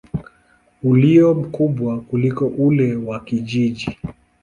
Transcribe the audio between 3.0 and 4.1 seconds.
kijiji.